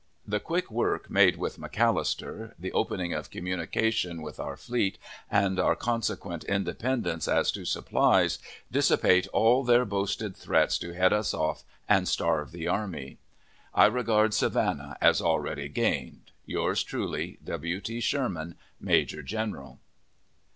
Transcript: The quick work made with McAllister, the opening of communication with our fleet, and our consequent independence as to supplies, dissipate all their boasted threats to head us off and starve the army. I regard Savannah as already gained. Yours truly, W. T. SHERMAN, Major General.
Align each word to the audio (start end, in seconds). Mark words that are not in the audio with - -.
The 0.25 0.39
quick 0.39 0.71
work 0.71 1.11
made 1.11 1.35
with 1.37 1.59
McAllister, 1.59 2.55
the 2.57 2.71
opening 2.71 3.13
of 3.13 3.29
communication 3.29 4.23
with 4.23 4.39
our 4.39 4.57
fleet, 4.57 4.97
and 5.29 5.59
our 5.59 5.75
consequent 5.75 6.43
independence 6.45 7.27
as 7.27 7.51
to 7.51 7.65
supplies, 7.65 8.39
dissipate 8.71 9.27
all 9.27 9.63
their 9.63 9.85
boasted 9.85 10.35
threats 10.35 10.79
to 10.79 10.95
head 10.95 11.13
us 11.13 11.35
off 11.35 11.63
and 11.87 12.07
starve 12.07 12.51
the 12.51 12.67
army. 12.67 13.19
I 13.75 13.85
regard 13.85 14.33
Savannah 14.33 14.97
as 15.01 15.21
already 15.21 15.69
gained. 15.69 16.31
Yours 16.47 16.81
truly, 16.81 17.37
W. 17.43 17.79
T. 17.79 17.99
SHERMAN, 17.99 18.55
Major 18.79 19.21
General. 19.21 19.77